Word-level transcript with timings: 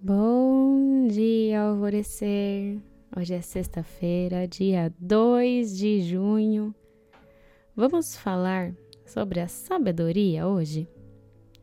Bom 0.00 1.08
dia, 1.08 1.60
alvorecer! 1.62 2.80
Hoje 3.16 3.34
é 3.34 3.40
sexta-feira, 3.40 4.46
dia 4.46 4.94
2 4.96 5.76
de 5.76 6.02
junho. 6.02 6.72
Vamos 7.74 8.14
falar 8.16 8.72
sobre 9.04 9.40
a 9.40 9.48
sabedoria 9.48 10.46
hoje? 10.46 10.88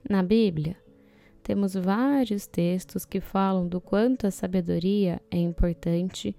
Na 0.09 0.21
Bíblia, 0.21 0.75
temos 1.41 1.75
vários 1.75 2.45
textos 2.45 3.05
que 3.05 3.21
falam 3.21 3.69
do 3.69 3.79
quanto 3.79 4.27
a 4.27 4.31
sabedoria 4.31 5.21
é 5.31 5.37
importante 5.37 6.35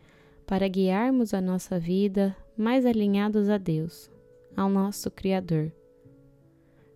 para 0.46 0.68
guiarmos 0.68 1.32
a 1.32 1.40
nossa 1.40 1.80
vida 1.80 2.36
mais 2.58 2.84
alinhados 2.84 3.48
a 3.48 3.56
Deus, 3.56 4.10
ao 4.54 4.68
nosso 4.68 5.10
Criador. 5.10 5.72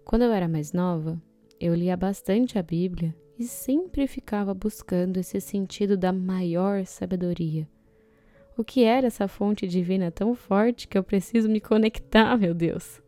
Quando 0.05 0.23
eu 0.23 0.32
era 0.32 0.46
mais 0.46 0.75
nova, 0.75 1.19
eu 1.59 1.75
lia 1.75 1.96
bastante 1.96 2.59
a 2.59 2.62
Bíblia 2.62 3.14
e 3.41 3.45
sempre 3.45 4.07
ficava 4.07 4.52
buscando 4.52 5.16
esse 5.16 5.41
sentido 5.41 5.96
da 5.96 6.12
maior 6.12 6.84
sabedoria. 6.84 7.66
O 8.55 8.62
que 8.62 8.84
era 8.84 9.06
essa 9.06 9.27
fonte 9.27 9.66
divina 9.66 10.10
tão 10.10 10.34
forte 10.34 10.87
que 10.87 10.98
eu 10.98 11.02
preciso 11.02 11.48
me 11.48 11.59
conectar, 11.59 12.37
meu 12.37 12.52
Deus? 12.52 13.01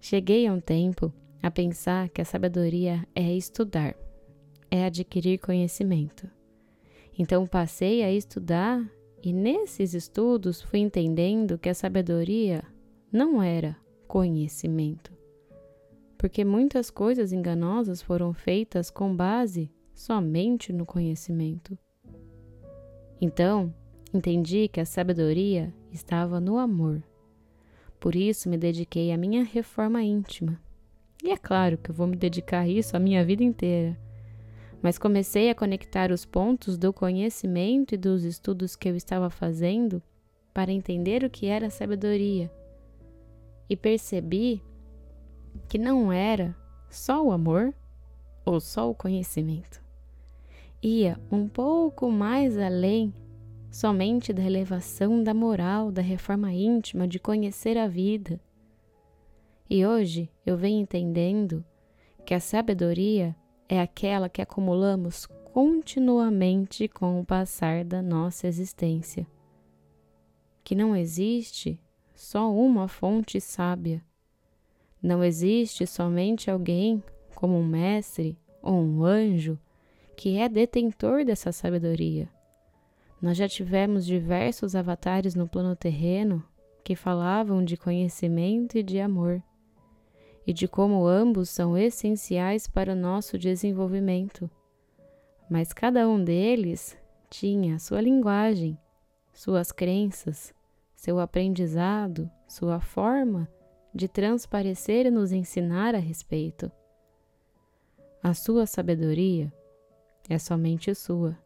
Cheguei 0.00 0.44
a 0.48 0.52
um 0.52 0.58
tempo 0.58 1.12
a 1.40 1.52
pensar 1.52 2.08
que 2.08 2.20
a 2.20 2.24
sabedoria 2.24 3.06
é 3.14 3.32
estudar, 3.32 3.94
é 4.68 4.86
adquirir 4.86 5.38
conhecimento. 5.38 6.28
Então 7.16 7.46
passei 7.46 8.02
a 8.02 8.10
estudar 8.10 8.84
e 9.22 9.32
nesses 9.32 9.94
estudos 9.94 10.60
fui 10.60 10.80
entendendo 10.80 11.56
que 11.58 11.68
a 11.68 11.74
sabedoria 11.74 12.64
não 13.12 13.40
era 13.40 13.76
conhecimento 14.08 15.21
porque 16.22 16.44
muitas 16.44 16.88
coisas 16.88 17.32
enganosas 17.32 18.00
foram 18.00 18.32
feitas 18.32 18.92
com 18.92 19.12
base 19.12 19.68
somente 19.92 20.72
no 20.72 20.86
conhecimento. 20.86 21.76
Então, 23.20 23.74
entendi 24.14 24.68
que 24.68 24.78
a 24.78 24.84
sabedoria 24.84 25.74
estava 25.90 26.38
no 26.38 26.58
amor. 26.58 27.02
Por 27.98 28.14
isso 28.14 28.48
me 28.48 28.56
dediquei 28.56 29.10
à 29.10 29.16
minha 29.16 29.42
reforma 29.42 30.00
íntima. 30.00 30.62
E 31.24 31.30
é 31.32 31.36
claro 31.36 31.76
que 31.76 31.90
eu 31.90 31.94
vou 31.94 32.06
me 32.06 32.14
dedicar 32.14 32.60
a 32.60 32.68
isso 32.68 32.96
a 32.96 33.00
minha 33.00 33.24
vida 33.24 33.42
inteira. 33.42 33.98
Mas 34.80 34.98
comecei 34.98 35.50
a 35.50 35.56
conectar 35.56 36.12
os 36.12 36.24
pontos 36.24 36.78
do 36.78 36.92
conhecimento 36.92 37.96
e 37.96 37.98
dos 37.98 38.22
estudos 38.22 38.76
que 38.76 38.88
eu 38.88 38.94
estava 38.94 39.28
fazendo 39.28 40.00
para 40.54 40.70
entender 40.70 41.24
o 41.24 41.30
que 41.30 41.46
era 41.46 41.68
sabedoria. 41.68 42.48
E 43.68 43.76
percebi 43.76 44.62
que 45.72 45.78
não 45.78 46.12
era 46.12 46.54
só 46.90 47.24
o 47.24 47.32
amor 47.32 47.72
ou 48.44 48.60
só 48.60 48.90
o 48.90 48.94
conhecimento. 48.94 49.82
Ia 50.82 51.18
um 51.30 51.48
pouco 51.48 52.10
mais 52.10 52.58
além 52.58 53.14
somente 53.70 54.34
da 54.34 54.42
elevação 54.42 55.24
da 55.24 55.32
moral, 55.32 55.90
da 55.90 56.02
reforma 56.02 56.52
íntima, 56.52 57.08
de 57.08 57.18
conhecer 57.18 57.78
a 57.78 57.88
vida. 57.88 58.38
E 59.70 59.86
hoje 59.86 60.28
eu 60.44 60.58
venho 60.58 60.82
entendendo 60.82 61.64
que 62.26 62.34
a 62.34 62.40
sabedoria 62.40 63.34
é 63.66 63.80
aquela 63.80 64.28
que 64.28 64.42
acumulamos 64.42 65.24
continuamente 65.54 66.86
com 66.86 67.18
o 67.18 67.24
passar 67.24 67.82
da 67.82 68.02
nossa 68.02 68.46
existência. 68.46 69.26
Que 70.62 70.74
não 70.74 70.94
existe 70.94 71.80
só 72.14 72.52
uma 72.52 72.88
fonte 72.88 73.40
sábia 73.40 74.04
não 75.02 75.24
existe 75.24 75.84
somente 75.84 76.48
alguém, 76.48 77.02
como 77.34 77.58
um 77.58 77.66
mestre 77.66 78.38
ou 78.62 78.74
um 78.74 79.04
anjo, 79.04 79.58
que 80.16 80.38
é 80.38 80.48
detentor 80.48 81.24
dessa 81.24 81.50
sabedoria. 81.50 82.28
Nós 83.20 83.36
já 83.36 83.48
tivemos 83.48 84.06
diversos 84.06 84.76
avatares 84.76 85.34
no 85.34 85.48
plano 85.48 85.74
terreno 85.74 86.44
que 86.84 86.94
falavam 86.94 87.64
de 87.64 87.76
conhecimento 87.76 88.78
e 88.78 88.82
de 88.82 89.00
amor, 89.00 89.42
e 90.46 90.52
de 90.52 90.68
como 90.68 91.06
ambos 91.06 91.50
são 91.50 91.76
essenciais 91.76 92.68
para 92.68 92.92
o 92.92 92.96
nosso 92.96 93.36
desenvolvimento. 93.36 94.48
Mas 95.50 95.72
cada 95.72 96.08
um 96.08 96.22
deles 96.22 96.96
tinha 97.28 97.78
sua 97.78 98.00
linguagem, 98.00 98.78
suas 99.32 99.72
crenças, 99.72 100.54
seu 100.94 101.18
aprendizado, 101.18 102.30
sua 102.46 102.80
forma 102.80 103.48
de 103.94 104.08
transparecer 104.08 105.06
e 105.06 105.10
nos 105.10 105.32
ensinar 105.32 105.94
a 105.94 105.98
respeito. 105.98 106.70
A 108.22 108.34
sua 108.34 108.66
sabedoria 108.66 109.52
é 110.28 110.38
somente 110.38 110.94
sua. 110.94 111.36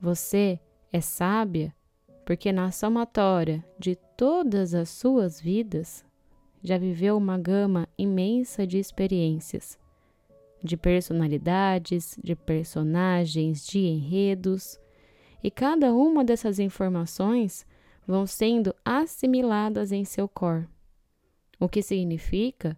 Você 0.00 0.60
é 0.92 1.00
sábia 1.00 1.74
porque 2.24 2.52
na 2.52 2.70
somatória 2.70 3.64
de 3.78 3.96
todas 4.16 4.74
as 4.74 4.88
suas 4.88 5.40
vidas 5.40 6.04
já 6.62 6.76
viveu 6.76 7.16
uma 7.16 7.38
gama 7.38 7.88
imensa 7.96 8.66
de 8.66 8.78
experiências, 8.78 9.78
de 10.62 10.76
personalidades, 10.76 12.18
de 12.22 12.36
personagens, 12.36 13.66
de 13.66 13.78
enredos, 13.78 14.78
e 15.42 15.50
cada 15.50 15.94
uma 15.94 16.22
dessas 16.22 16.58
informações 16.58 17.66
vão 18.06 18.26
sendo 18.26 18.74
assimiladas 18.84 19.90
em 19.90 20.04
seu 20.04 20.28
cor 20.28 20.68
o 21.60 21.68
que 21.68 21.82
significa 21.82 22.76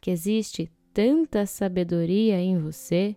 que 0.00 0.10
existe 0.10 0.70
tanta 0.94 1.44
sabedoria 1.44 2.40
em 2.40 2.56
você 2.56 3.16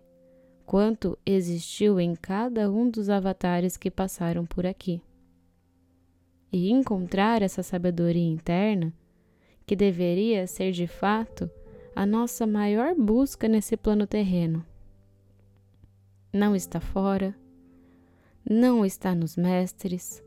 quanto 0.66 1.16
existiu 1.24 2.00
em 2.00 2.16
cada 2.16 2.68
um 2.70 2.90
dos 2.90 3.08
avatares 3.08 3.76
que 3.76 3.88
passaram 3.88 4.44
por 4.44 4.66
aqui. 4.66 5.00
E 6.52 6.70
encontrar 6.70 7.40
essa 7.40 7.62
sabedoria 7.62 8.28
interna, 8.28 8.92
que 9.64 9.76
deveria 9.76 10.46
ser 10.46 10.72
de 10.72 10.88
fato 10.88 11.48
a 11.94 12.04
nossa 12.04 12.46
maior 12.46 12.94
busca 12.94 13.46
nesse 13.46 13.76
plano 13.76 14.06
terreno. 14.06 14.64
Não 16.32 16.54
está 16.54 16.80
fora, 16.80 17.34
não 18.48 18.84
está 18.84 19.14
nos 19.14 19.36
mestres, 19.36 20.22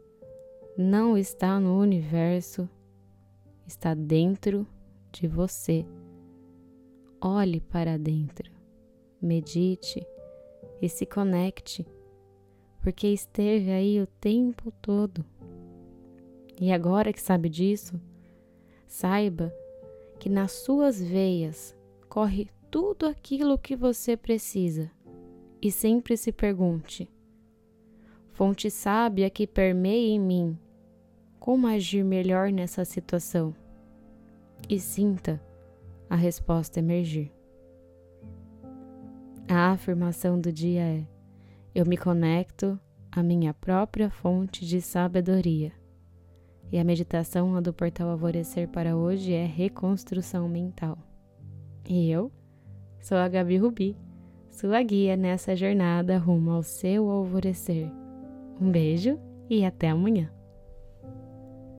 não 0.77 1.17
está 1.17 1.59
no 1.59 1.77
universo 1.79 2.69
está 3.69 3.93
dentro 3.93 4.65
de 5.11 5.27
você. 5.27 5.85
Olhe 7.21 7.61
para 7.61 7.99
dentro, 7.99 8.51
medite 9.21 10.05
e 10.81 10.89
se 10.89 11.05
conecte, 11.05 11.85
porque 12.81 13.07
esteve 13.07 13.69
aí 13.69 14.01
o 14.01 14.07
tempo 14.07 14.71
todo. 14.81 15.23
E 16.59 16.71
agora 16.71 17.13
que 17.13 17.21
sabe 17.21 17.47
disso, 17.47 18.01
saiba 18.87 19.53
que 20.17 20.29
nas 20.29 20.51
suas 20.51 20.99
veias 20.99 21.77
corre 22.09 22.49
tudo 22.71 23.05
aquilo 23.05 23.57
que 23.57 23.75
você 23.75 24.17
precisa 24.17 24.89
e 25.61 25.71
sempre 25.71 26.17
se 26.17 26.31
pergunte: 26.31 27.07
fonte 28.31 28.71
sábia 28.71 29.29
que 29.29 29.45
permeia 29.45 30.15
em 30.15 30.19
mim 30.19 30.57
como 31.39 31.67
agir 31.67 32.03
melhor 32.03 32.51
nessa 32.51 32.83
situação 32.83 33.55
e 34.67 34.79
sinta 34.79 35.41
a 36.09 36.15
resposta 36.15 36.79
emergir. 36.79 37.31
A 39.47 39.71
afirmação 39.71 40.39
do 40.39 40.51
dia 40.51 40.81
é: 40.81 41.07
Eu 41.73 41.85
me 41.85 41.97
conecto 41.97 42.79
à 43.11 43.23
minha 43.23 43.53
própria 43.53 44.09
fonte 44.09 44.65
de 44.65 44.81
sabedoria. 44.81 45.71
E 46.71 46.77
a 46.77 46.83
meditação 46.83 47.59
do 47.61 47.73
portal 47.73 48.09
Alvorecer 48.09 48.67
para 48.67 48.95
hoje 48.95 49.33
é 49.33 49.45
reconstrução 49.45 50.47
mental. 50.47 50.97
E 51.87 52.11
eu 52.11 52.31
sou 52.99 53.17
a 53.17 53.27
Gabi 53.27 53.57
Rubi, 53.57 53.97
sua 54.51 54.83
guia 54.83 55.17
nessa 55.17 55.55
jornada 55.55 56.17
rumo 56.19 56.51
ao 56.51 56.61
seu 56.61 57.09
alvorecer. 57.09 57.89
Um 58.61 58.69
beijo 58.69 59.19
e 59.49 59.65
até 59.65 59.89
amanhã. 59.89 60.29